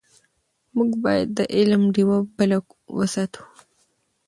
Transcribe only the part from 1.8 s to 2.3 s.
ډېوه